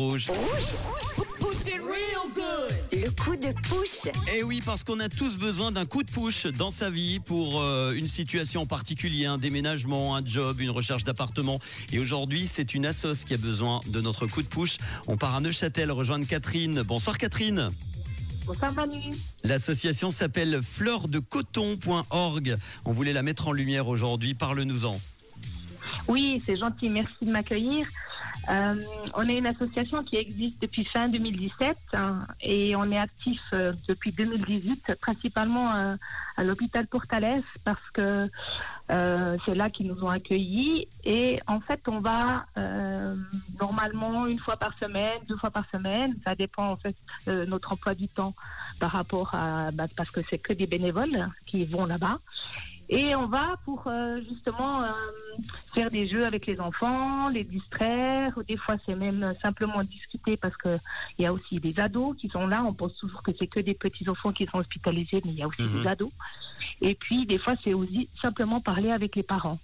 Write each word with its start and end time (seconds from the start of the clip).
Rouge. 0.00 0.28
Le 2.92 3.10
coup 3.10 3.34
de. 3.34 3.48
Et 4.32 4.38
Eh 4.38 4.44
oui, 4.44 4.62
parce 4.64 4.84
qu'on 4.84 5.00
a 5.00 5.08
tous 5.08 5.38
besoin 5.38 5.72
d'un 5.72 5.86
coup 5.86 6.04
de 6.04 6.10
push 6.12 6.46
dans 6.46 6.70
sa 6.70 6.88
vie 6.88 7.18
pour 7.18 7.60
euh, 7.60 7.90
une 7.90 8.06
situation 8.06 8.62
en 8.62 8.66
particulier, 8.66 9.26
un 9.26 9.38
déménagement, 9.38 10.14
un 10.14 10.24
job, 10.24 10.60
une 10.60 10.70
recherche 10.70 11.02
d'appartement. 11.02 11.58
Et 11.92 11.98
aujourd'hui, 11.98 12.46
c'est 12.46 12.76
une 12.76 12.86
assoce 12.86 13.24
qui 13.24 13.34
a 13.34 13.38
besoin 13.38 13.80
de 13.88 14.00
notre 14.00 14.28
coup 14.28 14.42
de 14.42 14.46
push. 14.46 14.76
On 15.08 15.16
part 15.16 15.34
à 15.34 15.40
Neuchâtel 15.40 15.90
rejoindre 15.90 16.28
Catherine. 16.28 16.82
Bonsoir 16.82 17.18
Catherine. 17.18 17.70
Bonsoir 18.46 18.72
Manu. 18.74 19.10
L'association 19.42 20.12
s'appelle 20.12 20.60
fleurdecoton.org. 20.62 22.56
On 22.84 22.92
voulait 22.92 23.12
la 23.12 23.24
mettre 23.24 23.48
en 23.48 23.52
lumière 23.52 23.88
aujourd'hui. 23.88 24.34
Parle-nous-en. 24.34 25.00
Oui, 26.06 26.40
c'est 26.46 26.56
gentil, 26.56 26.88
merci 26.88 27.16
de 27.22 27.30
m'accueillir. 27.32 27.84
Euh, 28.50 28.80
on 29.14 29.28
est 29.28 29.36
une 29.36 29.46
association 29.46 30.02
qui 30.02 30.16
existe 30.16 30.62
depuis 30.62 30.84
fin 30.84 31.08
2017 31.08 31.76
hein, 31.92 32.20
et 32.40 32.74
on 32.76 32.90
est 32.90 32.98
actif 32.98 33.40
euh, 33.52 33.72
depuis 33.88 34.10
2018, 34.12 34.94
principalement 35.00 35.74
euh, 35.74 35.96
à 36.36 36.44
l'hôpital 36.44 36.86
Portales 36.86 37.42
parce 37.64 37.90
que 37.92 38.24
c'est 38.88 39.54
là 39.54 39.68
qu'ils 39.68 39.86
nous 39.86 40.02
ont 40.02 40.08
accueillis 40.08 40.88
et 41.04 41.40
en 41.46 41.60
fait 41.60 41.86
on 41.88 42.00
va 42.00 42.46
normalement 43.60 44.26
une 44.26 44.38
fois 44.38 44.56
par 44.56 44.78
semaine, 44.78 45.18
deux 45.28 45.36
fois 45.36 45.50
par 45.50 45.68
semaine, 45.70 46.16
ça 46.24 46.34
dépend 46.34 46.70
en 46.70 46.76
fait 46.76 46.96
de 47.26 47.44
notre 47.44 47.74
emploi 47.74 47.92
du 47.92 48.08
temps 48.08 48.34
par 48.80 48.92
rapport 48.92 49.34
à 49.34 49.72
bah, 49.72 49.84
parce 49.94 50.10
que 50.10 50.22
c'est 50.30 50.38
que 50.38 50.54
des 50.54 50.66
bénévoles 50.66 51.28
qui 51.44 51.66
vont 51.66 51.84
là-bas. 51.84 52.18
Et 52.88 53.14
on 53.14 53.26
va 53.26 53.56
pour 53.66 53.92
justement 54.26 54.84
faire 55.78 55.90
des 55.90 56.08
jeux 56.08 56.24
avec 56.26 56.46
les 56.46 56.58
enfants, 56.60 57.28
les 57.28 57.44
distraire. 57.44 58.32
Ou 58.36 58.42
Des 58.42 58.56
fois, 58.56 58.76
c'est 58.84 58.94
même 58.96 59.34
simplement 59.42 59.82
discuter 59.84 60.36
parce 60.36 60.56
que 60.56 60.76
il 61.18 61.22
y 61.22 61.26
a 61.26 61.32
aussi 61.32 61.60
des 61.60 61.78
ados 61.78 62.16
qui 62.18 62.28
sont 62.28 62.46
là. 62.46 62.64
On 62.64 62.74
pense 62.74 62.96
toujours 62.96 63.22
que 63.22 63.30
c'est 63.38 63.46
que 63.46 63.60
des 63.60 63.74
petits 63.74 64.08
enfants 64.08 64.32
qui 64.32 64.46
sont 64.46 64.58
hospitalisés, 64.58 65.20
mais 65.24 65.32
il 65.32 65.38
y 65.38 65.42
a 65.42 65.46
aussi 65.48 65.62
Mhm. 65.62 65.82
des 65.82 65.88
ados. 65.88 66.10
Et 66.80 66.94
puis, 66.94 67.26
des 67.26 67.38
fois, 67.38 67.54
c'est 67.62 67.74
aussi 67.74 68.08
simplement 68.20 68.60
parler 68.60 68.90
avec 68.90 69.14
les 69.14 69.22
parents. 69.22 69.58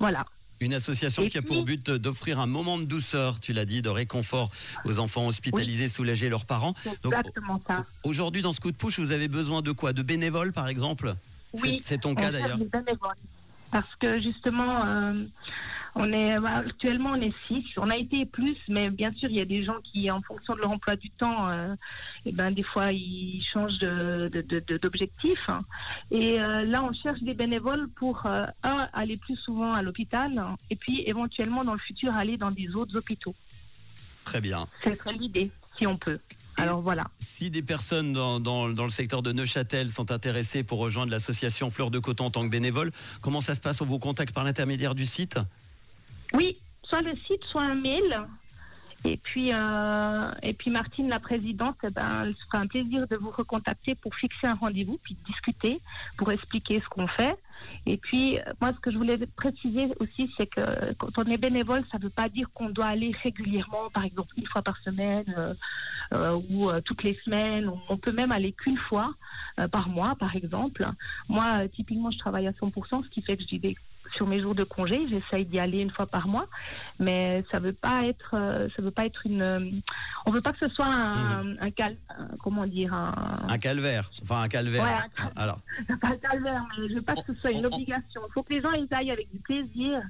Voilà. 0.00 0.26
Une 0.58 0.72
association 0.72 1.22
Et 1.24 1.28
qui 1.28 1.36
a 1.38 1.42
pour 1.42 1.64
but 1.64 1.90
d'offrir 1.90 2.40
un 2.40 2.46
moment 2.46 2.78
de 2.78 2.84
douceur, 2.84 3.40
tu 3.40 3.52
l'as 3.52 3.66
dit, 3.66 3.82
de 3.82 3.90
réconfort 3.90 4.48
aux 4.86 4.98
enfants 4.98 5.26
hospitalisés, 5.26 5.86
soulager 5.88 6.30
leurs 6.30 6.46
parents. 6.46 6.72
Donc, 7.02 7.12
exactement 7.12 7.60
ça. 7.66 7.76
Aujourd'hui, 8.04 8.40
dans 8.40 8.54
ce 8.54 8.60
coup 8.60 8.70
de 8.72 8.76
push, 8.76 8.98
vous 8.98 9.12
avez 9.12 9.28
besoin 9.28 9.60
de 9.60 9.70
quoi? 9.72 9.92
De 9.92 10.02
bénévoles, 10.02 10.52
par 10.54 10.68
exemple? 10.68 11.14
Oui, 11.62 11.78
C'est- 11.82 11.98
ton 11.98 12.10
On 12.10 12.14
cas 12.14 12.32
d'ailleurs. 12.32 12.58
Parce 13.72 13.94
que 13.96 14.20
justement, 14.20 14.84
euh, 14.86 15.24
on 15.94 16.12
est 16.12 16.38
bah, 16.38 16.56
actuellement 16.66 17.10
on 17.10 17.20
est 17.20 17.34
six. 17.48 17.64
On 17.76 17.90
a 17.90 17.96
été 17.96 18.26
plus, 18.26 18.56
mais 18.68 18.90
bien 18.90 19.12
sûr 19.14 19.28
il 19.30 19.36
y 19.36 19.40
a 19.40 19.44
des 19.44 19.64
gens 19.64 19.76
qui, 19.82 20.10
en 20.10 20.20
fonction 20.20 20.54
de 20.54 20.60
leur 20.60 20.70
emploi 20.70 20.94
du 20.96 21.10
temps, 21.10 21.48
euh, 21.48 21.74
et 22.24 22.32
ben 22.32 22.50
des 22.52 22.62
fois 22.62 22.92
ils 22.92 23.42
changent 23.52 23.78
de 23.78 24.28
de- 24.32 24.42
de- 24.42 24.62
de- 24.66 24.76
d'objectif. 24.78 25.38
hein. 25.48 25.62
Et 26.10 26.40
euh, 26.40 26.64
là 26.64 26.84
on 26.84 26.92
cherche 26.92 27.20
des 27.22 27.34
bénévoles 27.34 27.88
pour 27.96 28.26
un 28.26 28.88
aller 28.92 29.16
plus 29.16 29.36
souvent 29.36 29.72
à 29.72 29.82
l'hôpital 29.82 30.44
et 30.70 30.76
puis 30.76 31.02
éventuellement 31.06 31.64
dans 31.64 31.72
le 31.74 31.78
futur 31.80 32.14
aller 32.14 32.36
dans 32.36 32.50
des 32.50 32.74
autres 32.76 32.96
hôpitaux. 32.96 33.34
Très 34.24 34.40
bien. 34.40 34.66
Ce 34.84 34.94
serait 34.94 35.14
l'idée 35.14 35.50
si 35.78 35.86
on 35.86 35.96
peut. 35.96 36.18
Alors 36.58 36.80
voilà. 36.80 37.06
Si 37.18 37.50
des 37.50 37.62
personnes 37.62 38.12
dans, 38.12 38.40
dans- 38.40 38.68
dans 38.68 38.84
le 38.84 38.90
secteur 38.90 39.22
de 39.22 39.32
Neuchâtel 39.32 39.90
sont 39.90 40.10
intéressées 40.10 40.62
pour 40.64 40.78
rejoindre 40.78 41.10
l'association 41.12 41.70
Fleur 41.70 41.90
de 41.90 41.98
Coton 41.98 42.26
en 42.26 42.30
tant 42.30 42.42
que 42.44 42.48
bénévole, 42.50 42.92
comment 43.20 43.40
ça 43.40 43.54
se 43.54 43.60
passe? 43.60 43.80
On 43.80 43.86
vous 43.86 43.98
contacte 43.98 44.34
par 44.34 44.44
l'intermédiaire 44.44 44.94
du 44.94 45.06
site? 45.06 45.38
Oui, 46.32 46.56
soit 46.88 47.02
le 47.02 47.12
site, 47.26 47.42
soit 47.50 47.62
un 47.62 47.74
mail. 47.74 48.22
Et 49.04 49.18
puis, 49.18 49.50
euh, 49.52 50.30
et 50.42 50.52
puis 50.54 50.70
Martine, 50.70 51.08
la 51.08 51.20
présidente, 51.20 51.76
eh 51.84 51.90
ben, 51.90 52.24
elle 52.24 52.34
se 52.34 52.42
fera 52.46 52.58
un 52.58 52.66
plaisir 52.66 53.06
de 53.06 53.16
vous 53.16 53.30
recontacter 53.30 53.94
pour 53.94 54.14
fixer 54.16 54.46
un 54.48 54.54
rendez-vous, 54.54 54.98
puis 55.02 55.16
discuter, 55.26 55.80
pour 56.16 56.32
expliquer 56.32 56.80
ce 56.82 56.88
qu'on 56.88 57.06
fait. 57.06 57.36
Et 57.86 57.96
puis, 57.96 58.38
moi, 58.60 58.72
ce 58.74 58.80
que 58.80 58.90
je 58.90 58.98
voulais 58.98 59.18
préciser 59.36 59.88
aussi, 60.00 60.30
c'est 60.36 60.46
que 60.46 60.92
quand 60.94 61.18
on 61.18 61.24
est 61.24 61.38
bénévole, 61.38 61.82
ça 61.90 61.98
ne 61.98 62.04
veut 62.04 62.10
pas 62.10 62.28
dire 62.28 62.48
qu'on 62.52 62.70
doit 62.70 62.86
aller 62.86 63.12
régulièrement, 63.22 63.90
par 63.92 64.04
exemple 64.04 64.34
une 64.36 64.46
fois 64.46 64.62
par 64.62 64.76
semaine 64.78 65.24
euh, 65.38 65.54
euh, 66.12 66.40
ou 66.50 66.70
euh, 66.70 66.80
toutes 66.80 67.02
les 67.02 67.18
semaines. 67.24 67.70
On- 67.88 67.96
peut 67.96 68.12
même 68.12 68.30
aller 68.30 68.52
qu'une 68.52 68.76
fois 68.76 69.14
par 69.72 69.88
mois, 69.88 70.14
par 70.16 70.36
exemple. 70.36 70.86
Moi, 71.28 71.66
typiquement, 71.68 72.10
je 72.10 72.18
travaille 72.18 72.46
à 72.46 72.52
100%, 72.52 73.02
ce 73.02 73.08
qui 73.08 73.22
fait 73.22 73.36
que 73.36 73.42
j'y 73.48 73.58
vais 73.58 73.74
sur 74.14 74.26
mes 74.26 74.40
jours 74.40 74.54
de 74.54 74.64
congé. 74.64 75.06
J'essaye 75.08 75.44
d'y 75.46 75.58
aller 75.58 75.78
une 75.80 75.90
fois 75.90 76.06
par 76.06 76.28
mois, 76.28 76.46
mais 76.98 77.44
ça 77.50 77.58
veut 77.58 77.72
pas 77.72 78.04
être, 78.04 78.34
euh, 78.34 78.68
ça 78.76 78.82
veut 78.82 78.90
pas 78.90 79.06
être 79.06 79.22
une. 79.26 79.42
euh, 79.42 79.60
on 80.26 80.30
veut 80.30 80.40
pas 80.40 80.52
que 80.52 80.66
ce 80.68 80.74
soit 80.74 80.86
un, 80.86 81.56
un 81.58 81.70
cal, 81.70 81.96
un- 82.10 82.28
comment 82.42 82.66
dire, 82.66 82.92
un, 82.94 83.12
Un 83.48 83.58
calvaire. 83.58 84.10
Enfin, 84.22 84.42
un 84.42 84.48
calvaire. 84.48 84.82
Ouais, 84.82 85.22
un- 85.24 85.40
Alors, 85.42 85.58
pas 86.00 86.08
un 86.08 86.16
calvaire, 86.16 86.64
mais 86.78 86.88
je 86.88 86.94
veux 86.94 87.02
pas 87.02 87.14
que 87.14 87.32
ce 87.32 87.34
soit 87.40 87.50
une 87.52 87.66
on- 87.66 87.70
on- 87.70 87.74
obligation. 87.74 88.20
Il 88.28 88.32
faut 88.32 88.42
que 88.42 88.52
les 88.54 88.60
gens 88.60 88.72
ils 88.72 88.88
aillent 88.92 89.10
avec 89.12 89.30
du 89.32 89.38
plaisir 89.38 90.00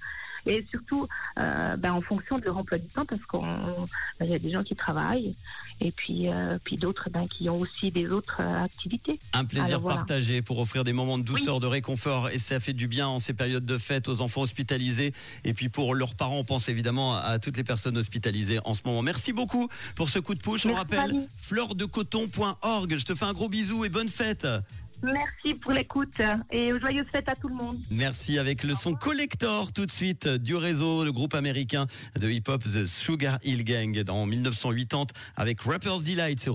et 0.46 0.66
surtout 0.70 1.06
euh, 1.38 1.76
ben, 1.76 1.92
en 1.92 2.00
fonction 2.00 2.38
de 2.38 2.44
leur 2.44 2.56
emploi 2.56 2.78
du 2.78 2.86
temps 2.86 3.04
parce 3.04 3.20
qu'il 3.20 4.26
y 4.30 4.34
a 4.34 4.38
des 4.38 4.50
gens 4.50 4.62
qui 4.62 4.74
travaillent 4.74 5.34
et 5.80 5.92
puis 5.92 6.30
euh, 6.30 6.56
puis 6.64 6.76
d'autres 6.76 7.10
ben, 7.10 7.26
qui 7.26 7.50
ont 7.50 7.60
aussi 7.60 7.90
des 7.90 8.08
autres 8.08 8.40
euh, 8.40 8.64
activités. 8.64 9.18
un 9.34 9.44
plaisir 9.44 9.66
Alors, 9.66 9.80
voilà. 9.82 9.96
partagé 9.96 10.40
pour 10.42 10.58
offrir 10.58 10.84
des 10.84 10.92
moments 10.92 11.18
de 11.18 11.24
douceur, 11.24 11.60
de 11.60 11.66
réconfort, 11.66 12.30
et 12.30 12.38
ça 12.38 12.60
fait 12.60 12.72
du 12.72 12.88
bien 12.88 13.06
en 13.08 13.18
ces 13.18 13.34
périodes 13.34 13.66
de 13.66 13.78
fête 13.78 14.08
aux 14.08 14.20
enfants 14.20 14.42
hospitalisés. 14.42 15.12
Et 15.44 15.52
puis 15.52 15.68
pour 15.68 15.94
leurs 15.94 16.14
parents, 16.14 16.38
on 16.38 16.44
pense 16.44 16.68
évidemment 16.68 17.16
à 17.16 17.38
toutes 17.38 17.56
les 17.56 17.64
personnes 17.64 17.98
hospitalisées 17.98 18.60
en 18.64 18.74
ce 18.74 18.82
moment. 18.84 19.02
Merci 19.02 19.32
beaucoup 19.32 19.68
pour 19.94 20.08
ce 20.08 20.18
coup 20.18 20.34
de. 20.34 20.40
On 20.46 20.52
Merci, 20.52 20.68
rappelle 20.70 21.12
Marie. 21.12 21.28
fleurdecoton.org. 21.40 22.96
Je 22.96 23.04
te 23.04 23.14
fais 23.14 23.24
un 23.24 23.32
gros 23.32 23.48
bisou 23.48 23.84
et 23.84 23.88
bonne 23.88 24.08
fête. 24.08 24.46
Merci 25.02 25.54
pour 25.54 25.72
l'écoute 25.72 26.20
et 26.50 26.72
joyeuses 26.80 27.06
fêtes 27.12 27.28
à 27.28 27.34
tout 27.34 27.48
le 27.48 27.54
monde. 27.54 27.76
Merci 27.90 28.38
avec 28.38 28.64
le 28.64 28.74
son 28.74 28.94
collector 28.94 29.72
tout 29.72 29.86
de 29.86 29.90
suite 29.90 30.28
du 30.28 30.56
réseau, 30.56 31.04
le 31.04 31.12
groupe 31.12 31.34
américain 31.34 31.86
de 32.18 32.30
hip-hop 32.30 32.62
The 32.62 32.86
Sugar 32.86 33.38
Hill 33.44 33.64
Gang 33.64 34.02
en 34.08 34.26
1980 34.26 35.06
avec 35.36 35.62
Rapper's 35.62 36.02
Delight. 36.02 36.40